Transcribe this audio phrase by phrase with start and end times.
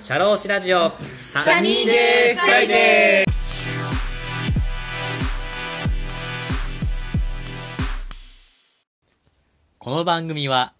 [0.00, 0.90] 社労士ラジオ。
[0.90, 3.32] Sunny Day Friday。
[9.78, 10.72] この番組は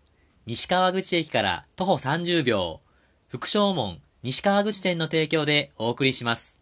[0.47, 2.81] 西川口駅から徒歩30秒。
[3.29, 6.61] 福正門西川口店の提供でお送りします。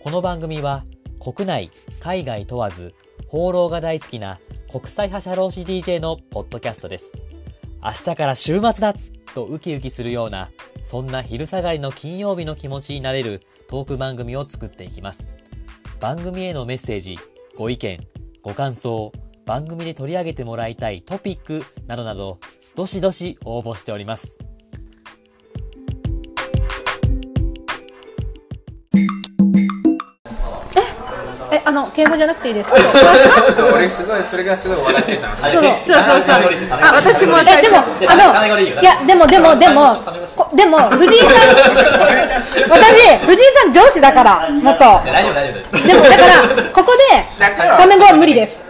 [0.00, 0.86] この番組は
[1.20, 1.70] 国内
[2.00, 2.94] 海外問わず
[3.26, 4.38] 放浪が大好きな
[4.70, 7.14] 国際派社労士 DJ のポッドキャストです。
[7.82, 8.94] 明日から週末だ
[9.34, 10.48] とウキウキするような
[10.82, 15.32] そんな昼下がりの金曜日の気持ちになれるトーク番組を作っていきます。
[15.98, 17.18] 番組へのメッセージ
[17.56, 18.06] ご意見
[18.42, 19.12] ご感想
[19.44, 22.38] 番組で取り上げてもらいたいトピックなどなど
[22.76, 24.38] どしどし応募しております。
[31.76, 32.76] の敬語じゃなくていいですか。
[33.56, 35.72] そう俺すごいそれがすごい笑ってた そうそう
[36.80, 39.96] あ、私もえ、でも、あの、いや、でも、でも、でも、
[40.34, 41.30] こでも、藤井さん。
[42.70, 44.78] 私、藤井さん上司だから、元。
[44.78, 48.62] 大丈夫大丈夫でも、だから、ここで、タメ語は無理です。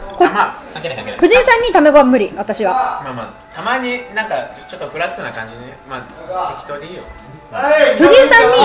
[1.19, 3.03] 藤井さんにタメ語は無理、私は。
[3.05, 4.35] まあまあたまになんか
[4.69, 7.05] ちょっとフラットな感じでねまあ適当でいいよ
[7.47, 8.59] 藤井さんに、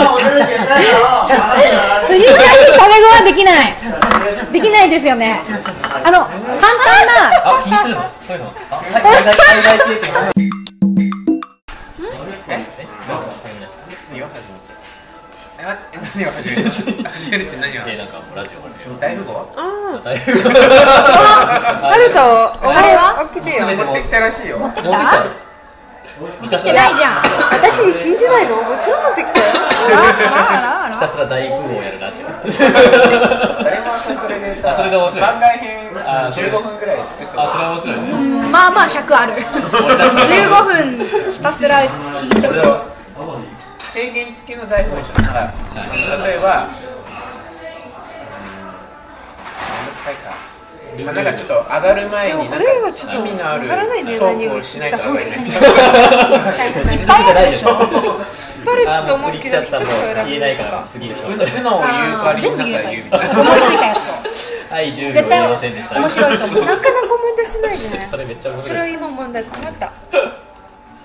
[2.07, 3.75] 藤井さんにタメ語はできない。
[4.51, 5.39] できないですよね。
[6.03, 7.29] あの、簡単な。
[7.43, 10.01] あ気にするのそういうのあ海外海外経験
[12.47, 12.57] え
[13.07, 13.23] どうぞ
[14.11, 14.55] 何を始め
[16.15, 16.69] 何を始めて
[17.09, 22.19] 始めるって何をえなんかラジオ始めよ大富豪う大あると、
[22.65, 23.01] おあれは。
[23.23, 23.25] 持
[23.91, 24.95] ってきたらしいよ持ってきたの
[26.41, 27.21] ひたすってないじゃん。
[27.51, 28.55] 私信じないの？
[28.57, 29.45] もちろん持ってきたよ。
[30.93, 32.59] ひたすら大富豪をやるラジオそ
[33.69, 37.95] れもそれでさあそれで面白い番外編あ15分くらい作ってあそれ面白い。
[37.97, 38.01] ね
[38.51, 39.33] まあまあ尺ある。
[39.33, 40.95] 15分
[41.33, 42.37] ひたすら聞いて
[43.79, 45.13] 制限付きの台本でしょ。
[45.23, 45.53] はい
[46.25, 46.73] 例えばめ
[49.83, 50.29] んどくさいか。
[50.29, 50.37] まあ
[51.05, 55.39] なんかちょっと上がる前になんかこれはちょっと意味のあるわからないねトークをしないと上がれない。
[55.45, 55.57] 気づい
[57.05, 57.67] てないでしょ。
[58.65, 61.79] パルあと思うけもう次来ちゃど一つったもう選ぶ言えないから次の人うのを言う代
[62.21, 63.17] わりになんか言うみた。
[63.17, 66.65] いな思いついたやつはい10秒絶言えませんでした対面白いと思う。
[66.65, 68.07] なかなか思い出せないね。
[68.11, 69.91] それめっちゃ面それは白い今問題困った。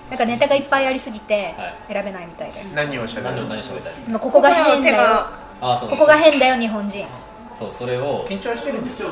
[0.09, 1.93] なんかネタがいっぱいありすぎてはい。
[1.93, 2.61] 選べないみたいで。
[2.75, 4.11] 何をしゃべ何をる何を喋ったい？
[4.11, 4.97] のここが変だよ。
[5.61, 7.05] あそうここが変だよ日本人。
[7.57, 9.09] そうそれを緊張してるんですよ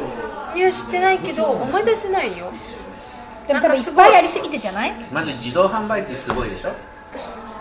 [0.55, 2.51] いや、知ってないけど、思い出せないよ。
[3.47, 4.93] でも多分いっぱいありすぎてじゃない？
[5.11, 6.71] まず自動販売機すごいでしょ？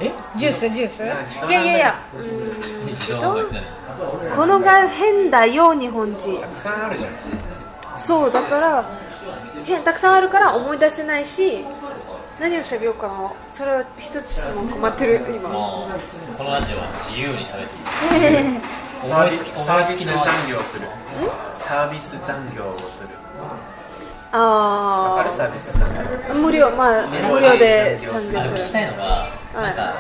[0.00, 0.10] え？
[0.36, 1.02] ジュースジュース？
[1.48, 1.94] いやいやいや、
[4.36, 6.40] このが変だよ、日本人。
[6.40, 7.12] たくさんあるじゃん
[7.98, 8.84] そう、だから、
[9.64, 11.64] 変たくさんあるから思い出せないし、
[12.40, 13.32] 何をしゃべようかな。
[13.52, 15.48] それは一つ質問困ってる、今。
[15.50, 15.88] こ
[16.44, 18.60] のラジオは自由に喋っていい
[19.08, 20.16] サービスサービス残
[20.50, 20.88] 業する。
[21.52, 23.08] サービス残業をする。
[24.32, 25.30] あわかる？
[25.30, 26.00] サービス残業。
[26.30, 28.72] あ、無料、まあ、無料で産業あの聞きする。
[28.72, 29.94] たいのがなんか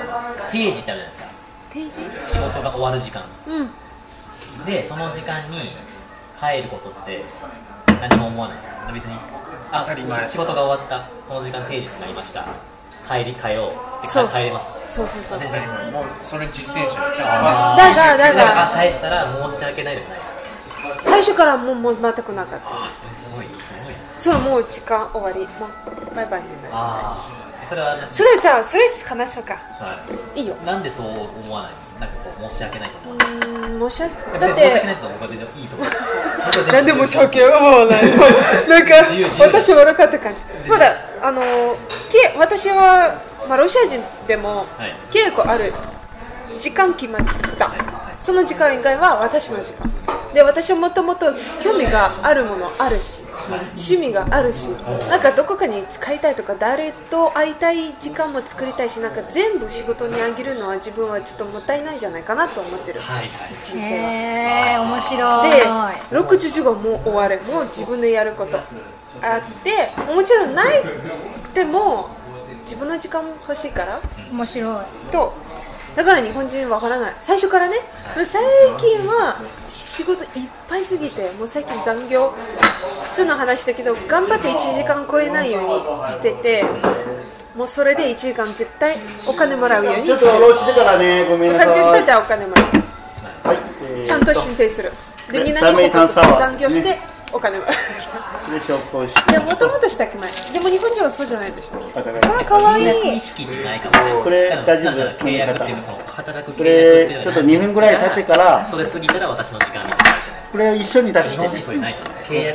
[0.50, 1.24] 定時ってあるじゃないですか。
[1.70, 2.32] 定時？
[2.32, 3.22] 仕事が終わる時間。
[3.46, 3.70] うん。
[4.66, 5.68] でその時間に
[6.36, 7.24] 帰ることって
[8.00, 8.92] 何も思わないですか？
[8.92, 9.14] 別に。
[9.72, 9.86] あ
[10.28, 12.46] 仕事が終わったこの時間定時になりました
[13.06, 14.28] 帰り帰ろうってそう。
[14.28, 14.66] 帰れます。
[14.94, 15.38] そうそうそう。
[15.38, 21.10] 全然もうそれ実践者あだが、だが、あ帰ったら申し訳ないじゃないですか。
[21.10, 22.68] 最初からもうもう全くなかった。
[22.84, 23.46] あそれすごい。
[23.60, 23.92] すごい。
[23.92, 25.40] なそれもう時間終わり。
[25.58, 26.74] もうバイバイになる。
[26.74, 29.54] ああそれはなそれじゃあ、それ話しようか。
[29.54, 29.98] は
[30.36, 30.42] い。
[30.42, 30.54] いよ。
[30.64, 35.88] なんでそう思わないなんかこう申し訳ないと思ううーん、申し訳だだってって申し訳ないと僕は全然いいと思う。
[36.72, 38.16] なんで申し訳思わないの？
[38.68, 38.94] なんか
[39.40, 40.42] 私悪かった感じ。
[40.68, 40.92] まだ
[41.22, 41.42] あの
[42.14, 44.94] け私は、まあ、ロシア人でもはい。
[45.10, 45.72] 結構ある
[46.58, 47.22] 時間決まっ
[47.58, 47.72] た。
[48.18, 49.90] その時間以外は私の時間。
[50.32, 54.66] で私はもともと興味があるものあるし趣味があるし
[55.08, 63.00] なんかどこかに使いたいとか誰と会いたい時間も作りたいしなんか全部仕事にあげるのは自分はちょっともったいないんじゃないかなと思ってる。
[63.00, 63.28] はいはい。
[63.62, 63.86] 人生は。
[63.86, 65.50] へえ面白い。
[65.50, 67.40] で6時15もう終わる。
[67.42, 68.62] もう自分でやることあ
[69.38, 70.82] ってもちろんない
[71.54, 72.08] でも
[72.62, 74.84] 自分の時間も欲しいから面白い。
[75.12, 75.32] と
[75.94, 77.14] だから日本人わからない。
[77.20, 77.76] 最初からね。
[78.16, 78.42] 最
[78.80, 80.28] 近は仕事いっ
[80.68, 82.32] ぱいすぎてもう最近残業
[83.04, 86.64] 普通の話だけど頑張って1時間超えないようにしてて
[87.56, 88.96] もうそれで1時間絶対
[89.28, 90.04] お金もらうように。
[90.04, 91.68] ちょっしてと下ろしてからね、ごめんなさい。
[91.68, 92.64] 残業したらじゃあお金もらう。
[93.46, 94.92] はい、えーちゃんと申請する。
[95.30, 96.98] でねみんなに報告する残業して
[97.34, 97.66] お金は。
[97.66, 97.72] で
[98.60, 100.32] 紹興酒でももともとしたくない。
[100.52, 101.98] でも日本人はそうじゃないでしょ。
[101.98, 102.84] あだかわい。
[102.84, 103.16] い。
[103.16, 103.20] 意。
[103.20, 104.06] 識ってないかも。
[104.06, 104.94] ねこれ大丈夫。
[105.18, 109.96] 契約っていうの働くこ契約っていうのれちょっと2分ぐらい経ってからそれ過ぎたら私の時間みたいな
[110.52, 111.94] これを一緒に出日本人してそういうない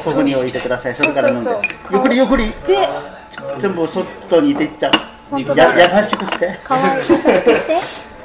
[0.04, 0.96] ここに置いてください。
[0.96, 1.52] それから飲んで。
[1.92, 2.46] ゆっくりゆっくり。
[2.66, 2.88] で
[3.60, 4.92] 全部外に出ちゃう。
[5.30, 5.64] 本当だ。
[5.64, 6.58] や優しくして。
[6.64, 7.00] かわい。
[7.00, 7.04] い。
[7.10, 7.74] 優しくして。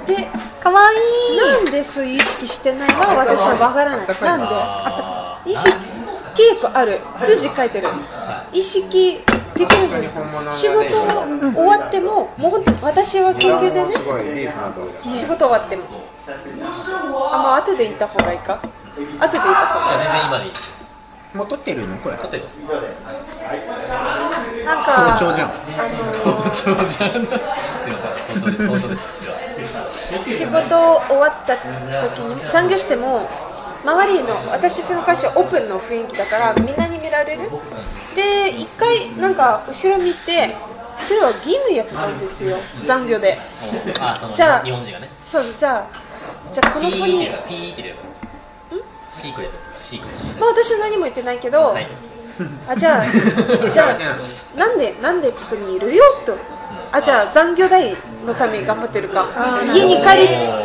[0.06, 0.28] で
[0.60, 0.96] かわい。
[0.96, 1.36] い。
[1.36, 4.06] なんでそういう意識してないのは私はわからない。
[4.06, 4.36] な。
[4.36, 5.93] んであ意識
[6.34, 7.00] 結構ある。
[7.20, 7.88] 筋書いてる。
[8.52, 9.20] 意識
[9.54, 10.20] できるじゃないですか。
[10.52, 10.84] 仕事
[11.52, 13.92] 終わってももう本当に私は研究でね
[15.02, 15.82] 仕事終わっても。
[16.26, 18.54] あもう後で行った方がいいか。
[18.54, 20.74] 後で行った方がー全然今でいいです
[21.34, 21.96] もう撮ってるの？
[21.98, 22.16] これ。
[22.16, 22.64] 撮ってくださいい
[24.62, 25.48] いなんか盗聴じゃん。
[25.48, 25.52] あ
[26.14, 27.10] 登場じゃん。
[27.10, 28.08] すいません。
[28.32, 28.62] 登場です。
[28.62, 29.02] 登場です。
[30.38, 33.28] 仕事終わった時に残業しても
[33.84, 37.50] 周りの私たちの会社はオープンの雰囲気だからみんなに見られる。
[38.16, 40.54] で一回なんか後ろ見て
[41.00, 42.56] 一人は義務やってたんですよ。
[42.86, 43.38] 残業で。
[44.00, 45.10] あそのじゃあ日本人がね。
[45.18, 45.86] そうじゃあ
[46.52, 47.94] じゃあこの子にピーって
[49.10, 51.86] シークレットですシークレットまあ私は何も言ってないけど、はい。
[52.66, 53.04] あじゃあ
[53.68, 56.36] じゃあなんでなんでここにいるよと。
[56.90, 57.94] あじゃあ残業代
[58.24, 59.26] のために頑張ってるか。
[59.74, 60.16] 家に帰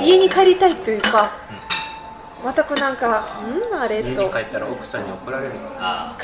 [0.01, 1.31] り家に帰りたいというか
[2.43, 3.11] またこうなんかん
[3.73, 4.29] あれと。
[4.29, 6.17] か家に帰ったら奥さんに怒られるか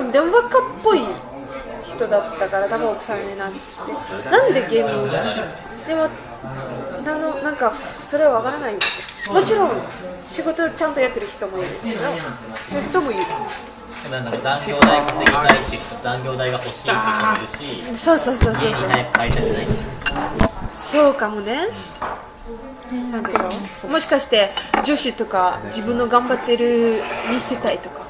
[0.00, 0.12] も。
[0.12, 1.00] でも若っぽい
[1.86, 3.58] 人だったから多分奥さんになって。
[4.30, 5.24] なんでゲームをして
[5.88, 6.08] でも
[7.04, 9.34] なのなんかそれはわからないんですよ。
[9.34, 9.70] もちろん
[10.26, 11.68] 仕事ちゃんとやってる人もいる
[12.68, 13.22] そういう人もいる。
[14.02, 14.20] 残
[14.66, 18.64] 業代稼ぎたいって人残業代が欲しいって人もいるしそうそうそうそう。
[18.64, 19.86] 家に早く帰りたくないって人
[20.74, 21.68] そうかもね、
[22.90, 23.88] そうでしょ？
[23.88, 24.50] もしかして
[24.84, 28.02] 女子とか自分の頑張ってる見せたいとか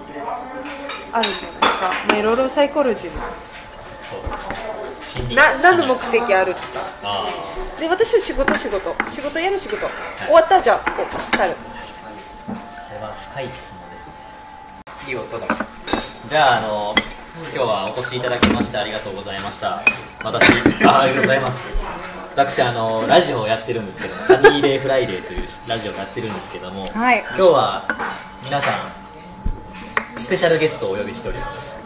[1.13, 3.23] あるんじゃないですか、まあ、いろいろサイコロジーも。
[5.09, 6.57] 心理な何の目的ある
[7.05, 7.23] あ
[7.79, 8.95] で私は仕事仕事。
[9.11, 9.87] 仕事やる仕事。
[10.25, 11.51] 終わったらじゃあこう帰る。
[11.51, 11.55] ー
[12.89, 14.13] それは深い質問ですね。
[15.09, 15.47] いい音だ。
[16.29, 16.95] じゃああの
[17.35, 19.83] 今日はお越しいただきましてありがとうございました。
[20.25, 21.59] 私あありがとうございます
[22.35, 27.25] 私あのラジオをやってるんですけども Sunny Day Friday というラジオをやってるんですけども、はい。
[27.37, 27.85] 今日は
[28.45, 31.77] 皆さんスペシャルゲストをお呼びしております。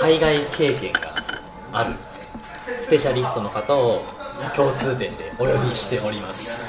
[0.00, 1.00] 海外経験が
[1.72, 1.94] ある
[2.80, 4.02] スペシャリストの方を
[4.54, 6.66] 共通点でお呼びしております。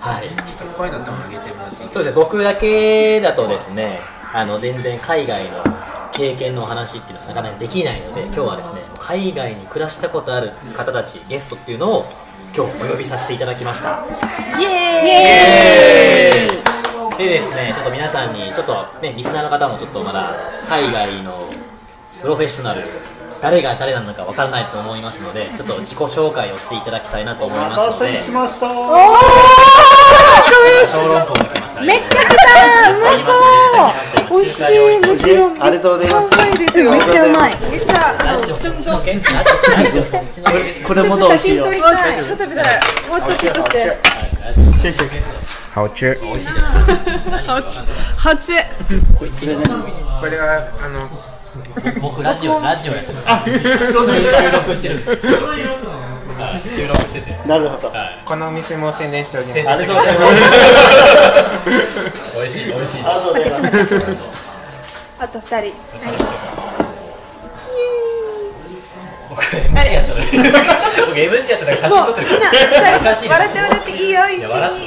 [0.00, 0.28] はい。
[0.46, 2.22] ちょっと声のトーン上げてもらっていいそうですね。
[2.22, 4.00] 僕だけだとですね
[4.32, 5.73] あの全然海外の
[6.16, 12.06] 経験のお話っていうのはなかなかできないので今日はですね海外に暮らしたことある方たちゲストっていうのを
[12.56, 14.04] 今日お呼びさせていただきました。
[14.58, 17.18] イエーイ。
[17.18, 20.34] でですねちょっと皆さんにちょっとねリスナーの方もちょっとまだ
[20.66, 21.48] 海外の
[22.20, 22.82] プロフェッショナル
[23.40, 28.22] 誰が誰なのかわからないと思いますのでちょっと自己紹介をしていただきたいなと思いますので。
[28.22, 28.66] しました。
[28.66, 28.72] 小
[30.96, 33.53] 籠包が来ましためっちゃくちゃうまそう
[34.44, 35.08] 美味しい。
[35.08, 36.12] むしろめっありがとうござい。
[36.12, 37.50] ますめっちゃうまい。
[37.70, 42.68] めっちゃあのちの件ラジオラジオそっちの件ですこれもどうしようりもうちょっと食べたら
[43.08, 43.98] もっとちょっとって
[44.82, 45.04] 谢谢
[45.74, 46.46] 好吃美味しい。
[46.46, 47.62] じゃない。
[48.16, 48.52] 初
[49.20, 49.46] 美味しい。
[49.46, 50.04] 美味しい。
[50.20, 51.08] これはあの
[52.00, 53.52] 僕ラジオラジオやってます収
[54.52, 56.68] 録してるんですはい。
[56.68, 58.22] 収録しててなるほどはい。
[58.24, 60.16] このお店も宣伝しております宣伝してください
[62.44, 63.00] 美味しい美味しい。
[63.02, 63.42] ありがとうござい。
[63.50, 63.74] ます
[65.18, 65.72] あと二人
[69.30, 70.18] 僕 MC やったら
[71.06, 72.60] 僕 MC やったら写真もう撮ってるみんなから
[73.14, 73.48] 笑って笑
[73.80, 74.42] っていいよ一に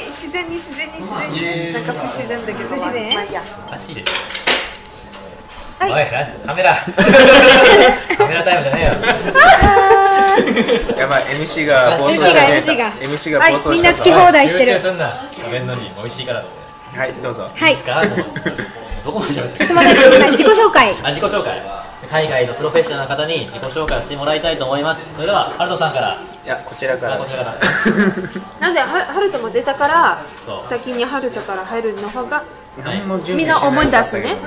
[0.06, 1.16] 自然に自然に自然。
[1.32, 4.04] になんか不自然だけど不自然まあいいやおかしいで。
[4.04, 4.12] しょ
[5.80, 6.74] はいおいなカメラ。
[6.74, 6.80] カ
[8.26, 8.92] メラタイムじゃねえよ。
[10.98, 11.22] やばい。
[11.24, 13.40] MC が暴走しめ MC MC が。
[13.40, 14.66] はい暴走しみんな好き放題してる。
[14.66, 15.16] 集中すんな。
[15.30, 15.90] 食べんのに。
[15.96, 16.42] 美味しいから。
[16.42, 16.48] と
[16.96, 17.50] はいどうぞ。
[17.54, 17.72] はい。
[17.72, 17.96] いいですか？
[17.96, 18.04] もう
[19.04, 19.64] どこまで喋ってる？
[19.66, 19.92] すみませ
[20.28, 20.94] ん自己紹介。
[21.02, 21.62] あ自己紹介
[22.10, 25.06] 海外のプロフェッショナルの方に自己紹介をしてもらいたいと思います。
[25.14, 26.16] それではハルトさんから。
[26.44, 27.14] いやこちらから。
[27.16, 27.58] あこちらから。
[28.60, 30.62] なんではハルトも出たからそう。
[30.66, 32.42] 先にハルトから入るの方が
[33.36, 33.92] みんな思い出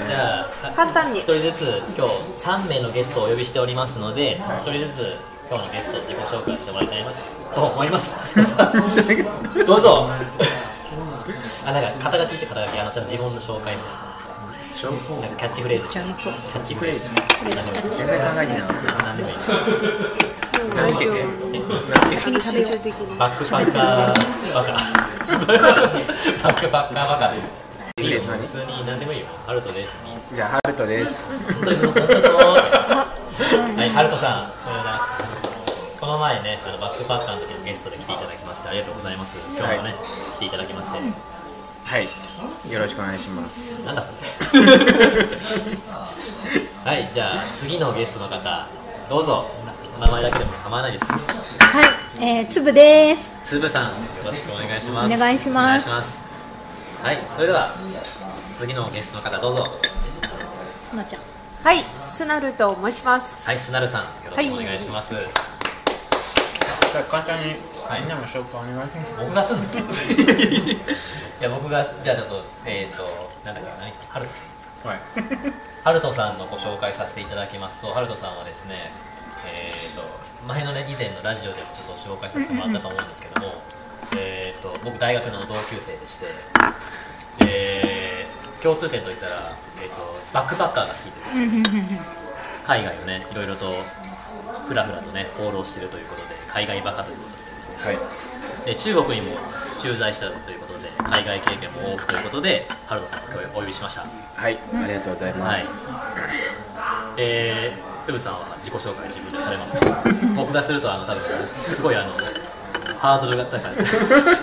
[0.05, 1.19] じゃあ簡単に。
[1.19, 5.17] 一人ずつ今日3名のゲストをお呼びしておりますので一人ずつ
[5.49, 7.05] 今日のゲスト自己紹介してもらいたい
[7.53, 8.15] と思います。
[9.65, 10.09] どうぞ
[11.65, 14.11] あなんか肩書きって肩書きあのちゃんと自分の紹介みたいな。
[14.71, 14.89] キャ
[15.49, 15.87] ッチフレーズ。
[15.89, 17.11] キャッチフレーズ。
[17.97, 19.35] 全然考えてなかった何でもいい。
[20.75, 21.25] 名付けて
[23.17, 24.13] バックパッカー
[24.53, 24.79] バカバ
[26.51, 29.93] ックパッカーバカいいです何普通に何でもいいよハルトです
[30.33, 33.05] じゃあハルトですは
[33.85, 35.00] いハルトさんおはようございますこの
[36.21, 39.37] 前ねあのバックパッカーの時にゲストで来ていただきましてありがとうございます。
[39.57, 39.95] 今日もね、
[40.35, 40.97] 来ていただきまして。
[41.83, 42.03] はい。
[42.71, 43.57] よろしくお願いします。
[43.83, 44.11] なんだそ
[44.55, 44.61] れ？
[46.85, 48.67] はいじゃあ次のゲストの方
[49.09, 49.49] どうぞ。
[49.99, 51.05] な名前だけでも構わないです。
[51.05, 53.37] はい、えー、つぶです。
[53.43, 53.91] つぶさんよ
[54.23, 55.13] ろしくお願いします。
[55.13, 55.65] お願いします。
[55.65, 56.23] お願いします。
[57.03, 57.75] はいそれでは
[58.59, 59.65] 次のゲストの方どうぞ。
[60.89, 61.21] すなちゃん。
[61.63, 63.45] はいスナルと申します。
[63.45, 65.13] はいスナルさんよろしくお願いします、
[66.91, 67.55] じゃあ簡単に
[67.87, 69.13] はいみんなも紹介お願いします。
[69.19, 69.63] 僕がすんの？
[71.41, 74.05] いや僕がじゃあちょっとえっ、ー、となんだっけ何ですか？
[74.13, 74.33] ハルト。
[74.33, 74.99] さんですかはい。
[75.83, 78.91] ハルトさんのご紹介させていただきますと、ハルトさんはですね、
[79.47, 80.03] えー、と
[80.47, 83.53] 前のね以前のラジオでもちょっと紹介させてもらったと思うんですけども、
[84.17, 86.25] えー、と僕大学の同級生でして
[87.39, 88.27] で
[88.61, 91.11] 共通点といったら、えー、とバックパッカーが好きで。
[92.63, 93.73] 海外をねいろいろと
[94.71, 97.75] ふらふらとね放浪しているということで海外バカということでですね。
[97.83, 97.97] はい。
[98.65, 99.35] で中国にも
[99.81, 104.05] 駐在したということで海外経験も多くということでハルトさんを今日お呼びしました。
[104.35, 105.61] はいありがとうございまはい。
[105.61, 105.75] す、
[107.17, 110.03] えー、つぶさんは自己紹介自分でされますか？
[110.35, 111.21] 僕がするとあの多分
[111.67, 112.13] すごいあの
[112.97, 113.61] ハードルが高い。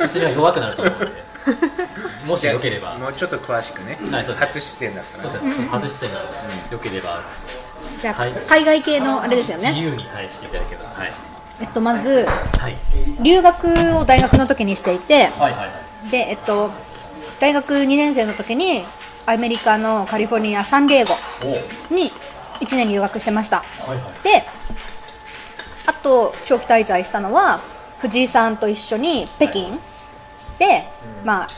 [0.03, 1.29] 説明が弱くなると思うので。
[2.27, 2.99] もしよければ。
[2.99, 5.67] もうちょっと詳しくね、はいそうです初出演だったらそうですね。
[5.71, 6.27] 初出演なの
[6.69, 7.23] で、よければ
[8.01, 8.33] じゃあ、はい。
[8.49, 9.79] 海外系のあれですよ自ね。
[9.81, 11.13] 由にはいしていただければはい。
[11.61, 12.25] えっと、まず、
[12.59, 12.77] はい。
[13.23, 15.67] 留学を大学の時にしていて、はいはいは
[16.07, 16.11] い。
[16.11, 16.71] で、えっと、
[17.41, 18.85] 大学2年生の時に、
[19.27, 21.15] アメリカのカリフォルニア、サンディエゴ
[21.95, 22.11] に
[22.61, 23.59] 1年留学してました。
[23.59, 24.45] はいで、
[25.87, 27.61] あと、長期滞在したのは、
[27.99, 29.71] 藤井さんと一緒に北京
[30.59, 30.85] で、
[31.25, 31.49] まあ、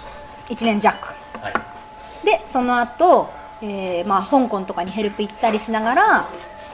[0.49, 1.09] 1年弱。
[1.41, 1.53] はい。
[2.27, 3.31] でその後、
[3.63, 6.29] えーまあ香港とかにヘルプ行ったりしながら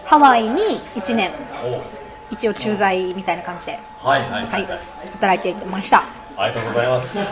[0.04, 1.30] ハワイに1年
[1.64, 1.82] お。
[2.28, 4.62] 一応駐在みたいな感じで、はいはいははい。
[4.62, 4.80] いはい
[5.12, 6.02] 働いていました。
[6.38, 7.16] ありがとうございます。
[7.18, 7.24] は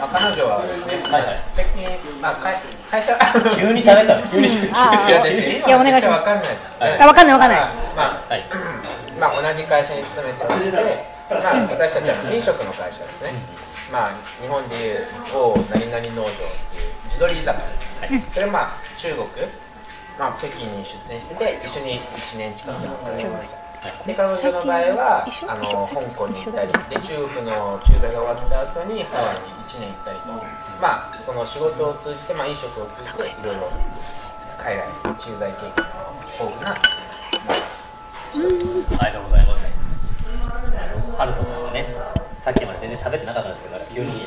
[0.00, 1.42] まあ、彼女はですねいはい。
[1.54, 2.54] 北京まあ会
[2.90, 3.16] 会社
[3.56, 4.26] 急に喋ったの？
[4.28, 6.18] 急に喋ったあいや全然いやお願いします。
[6.18, 7.60] わかんないじゃんはいあ分かんない分かんない。
[7.96, 8.44] まあはい。
[9.20, 10.76] まあ、同じ会社に勤めてまして、
[11.30, 13.32] まあ、私たちは飲食の会社ですね、
[13.90, 16.34] まあ、日本でいう某何々農場っ
[16.70, 19.26] ていう地鶏居酒屋です、はいそれはまあ中国、
[20.18, 25.50] まあ、北京に出店してて一緒に1年近く働きましたで彼女の場合は一緒？
[25.50, 30.26] あの香港に行ったりで中国の駐在が終わった後にハワイに1年行ったりと、
[30.80, 33.72] まあ、その仕事を通じて、まあ、飲食を通じていろいろ
[34.58, 34.86] 海外
[35.18, 36.76] 駐在経験の豊富な
[39.00, 39.72] ありがとうございます。
[41.16, 41.59] ハルトさんはね、
[42.50, 44.10] さっきまで全然喋ってなかったんですけど、急に。
[44.10, 44.26] リ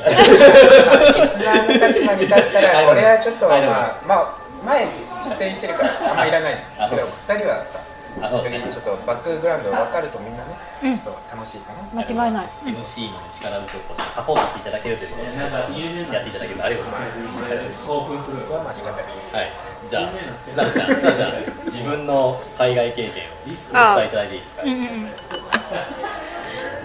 [1.44, 4.92] ナーの立場に立ったら、これはちょっと、まあ、まあ、前に
[5.38, 6.86] 出演してるから、あんまいらないじゃん。
[6.86, 7.84] あそうけど、二人はさ、
[8.22, 10.56] あそうですねちょっとバックグラウンド分かるとみんなね、
[10.96, 11.84] ちょっと楽しいかな。
[12.00, 17.84] 間違いない MC の力不足をサポートしていただけるということで、やっていただけるとありがとうございます。
[17.84, 19.04] そこはまあ仕方ない。
[19.04, 19.52] はい、
[19.90, 20.12] じゃあ、
[20.46, 24.62] スナちゃん、スナちゃん、自分の海外経験をお伝えいただいていいですか。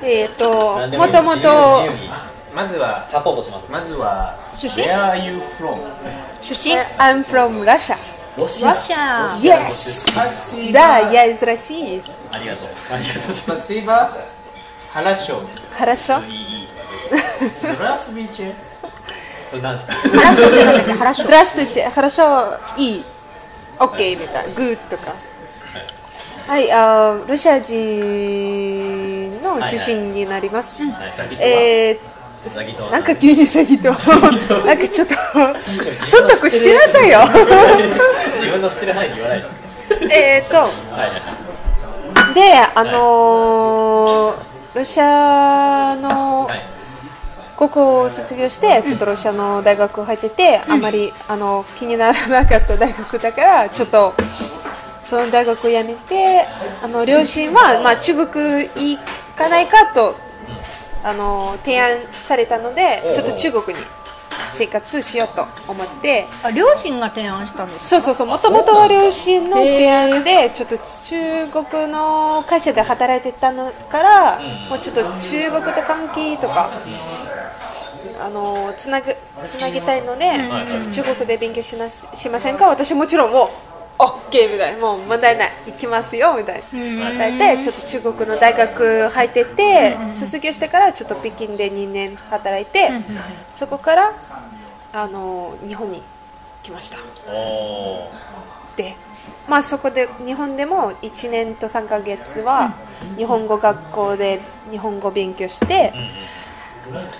[0.03, 1.49] えっ、と何でいいもとも自と
[1.85, 2.11] 由自由に
[2.55, 3.67] まずは、サポートします。
[3.69, 5.77] まずは、出身 Where are you from?
[6.41, 7.97] 出身 I'm from Russia
[8.39, 12.01] ロシロシアロシアの出身 Да, я из России
[12.33, 12.69] ありがとう。
[12.93, 14.11] ありがとうございます。
[14.11, 14.11] Спасибо.
[14.93, 15.43] Хорошо.
[15.77, 16.69] Хорошо いい、いい。
[17.61, 18.55] Здравствуйте.
[19.51, 19.93] それなんですか。
[20.19, 23.05] 原宿ってなんですね原宿 Здравствуйте, хорошо, и
[23.79, 25.15] окей みたいな good とか
[26.47, 27.75] はい、あロシア人
[29.56, 31.26] の出身になります、はい、は。
[31.40, 32.00] え
[32.56, 33.90] ザギトー、なんか急に詐欺と
[34.66, 37.20] なんかちょっと忖度してなさいよ
[38.40, 39.48] 自分の知ってる範囲に言わないと。
[40.10, 42.34] えーと。
[42.34, 46.80] であのーロシアのはい。
[47.60, 54.14] 高校を卒業してちょっとロシアの大学入っててあまりあの気にならなかった大学だからちょっと
[55.04, 56.46] その大学を辞めて
[56.82, 58.98] あの両親は、まあ、中国行
[59.40, 60.16] かないかと
[61.04, 63.84] あの提案されたのでちょっと中国に
[64.54, 66.26] 生活しようと思って。
[66.44, 67.90] あ両親が提案したんですか？
[67.90, 68.28] そうそうそう。
[68.28, 76.70] もともとは両親の提案でちょっと中国の会社で働いてたのから、もうちょっと中国と関係とか、
[78.22, 79.16] あのつなぐ
[79.46, 80.32] つなげたいので、
[80.68, 82.68] ちょっと中国で勉強しなしませんか？
[82.68, 83.50] 私もちろんもう
[84.30, 87.12] OK みたいなもう問題ない行きますよみたいな。
[87.12, 92.90] 答えてちょっと中国の大学入ってて卒業してからちょっと北京で2年働いて
[93.50, 94.14] そこから
[94.94, 96.02] あの日本に
[96.64, 96.98] 来ました。
[98.76, 98.96] で
[99.48, 102.74] まあそこで日本でも1年と3ヶ月は
[103.18, 104.40] 日本語学校で
[104.72, 105.92] 日本語勉強して、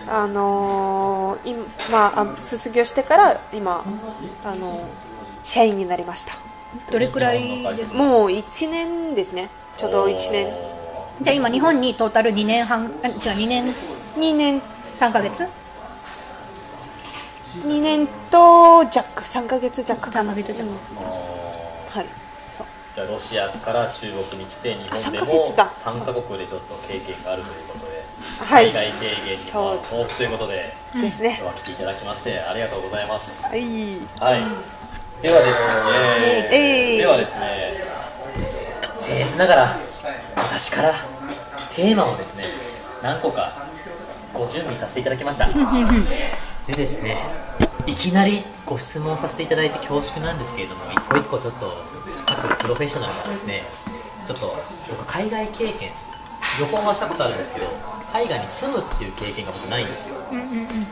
[0.08, 3.84] あのー今まああ卒業してから今、
[4.46, 4.84] あのー
[5.44, 6.34] 社員になりました
[6.92, 7.98] どれくらいですか？
[7.98, 9.50] もう1年ですね。
[9.78, 10.48] ちょうど1年。
[11.22, 13.74] じゃあ今日本にトータル2年半あ違う2年
[14.18, 14.62] ？2年
[15.00, 15.48] 3ヶ月
[17.66, 19.24] ？2年と弱。
[19.24, 20.74] 3ヶ月弱3ヶ月じゃんは
[22.02, 22.06] い。
[22.50, 22.68] そう。
[22.94, 25.72] じゃあロシアから中国に来て日本であ3ヶも月だ。
[25.72, 28.04] 3カ国でちょっと経験があるということで、
[28.46, 28.66] はい。
[28.68, 31.38] 海外経験にも豊富ということでですね。
[31.42, 33.44] 今日は来ていただきましてありがとうございます。
[33.44, 33.98] はい。
[34.20, 34.42] はい
[35.22, 37.74] ではですね、えいではですね
[39.00, 39.78] 僭越ながら
[40.38, 40.94] 私から
[41.76, 42.46] テーマをですね
[43.04, 43.52] 何個か
[44.34, 45.50] ご準備させていただきました。
[46.68, 47.18] でですね
[47.86, 51.74] いきなりご質問させていただいて恐縮なんですけれども一個一個ちょっと
[52.26, 53.64] 各プロフェッショナルがですね
[54.26, 54.56] ちょっと
[54.90, 55.90] 僕海外経験
[56.60, 57.68] 旅行はしたことあるんですけど
[58.12, 60.16] 海外に住むっていう経験が僕ないんですよ。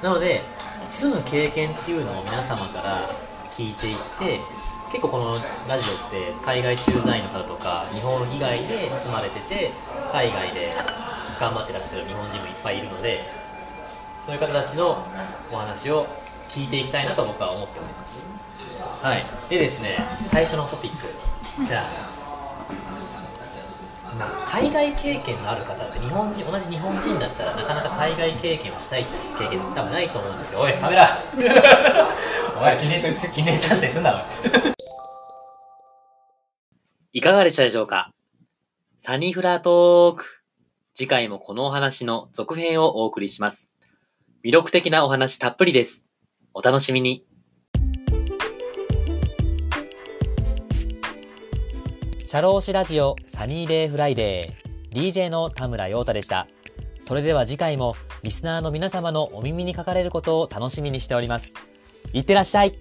[0.04, 0.42] なので
[0.88, 3.10] 住む経験っていうのを皆様から
[3.58, 4.40] 聞いていて
[4.92, 5.34] 結構この
[5.68, 9.72] ラジオって海外駐在員の方とか日本以外で住まれてて
[10.14, 10.72] 海外で
[11.40, 13.26] 頑張ってらっしゃる日本人もいっぱいいるので
[14.22, 15.04] そういう方たちの
[15.52, 16.06] お話を
[16.50, 18.28] 聞いていきたいなと僕は思っております。
[19.02, 19.26] はい。
[19.50, 21.66] でですね最初のトピック。
[21.66, 21.88] じゃあ
[24.18, 31.08] まあ、海外経験のある方って日本人同じ日本人だったらなかなか海外経験をしたいという経験多分ないと思うんですけどおいカメラ。
[32.58, 34.22] お前記念記念撮影すんなおい。
[37.14, 38.12] いかがでしたでしょうか？
[39.00, 40.44] サニーフラートーク。
[40.94, 43.72] 次回もこのお話の続編をお送りします。
[44.44, 46.06] 魅力的なお話たっぷりです。
[46.54, 47.27] お楽しみに。
[52.28, 56.50] 社労士ラジオ Sunny Day Friday DJ の田村陽太でした。
[57.00, 61.54] それでは次回もリスナーの皆様のお耳にかかれることを楽しみにしております。
[62.12, 62.74] いってらっしゃい